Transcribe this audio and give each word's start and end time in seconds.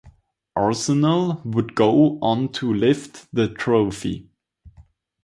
Arsenal 0.55 1.41
would 1.45 1.75
go 1.75 2.17
on 2.23 2.51
to 2.51 2.73
lift 2.73 3.27
the 3.31 3.47
trophy. 3.47 4.27